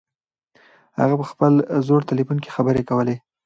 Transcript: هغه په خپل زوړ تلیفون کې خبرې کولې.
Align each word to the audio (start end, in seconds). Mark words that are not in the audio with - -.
هغه 0.99 1.15
په 1.21 1.25
خپل 1.31 1.53
زوړ 1.87 2.01
تلیفون 2.09 2.37
کې 2.43 2.53
خبرې 2.55 2.81
کولې. 2.89 3.15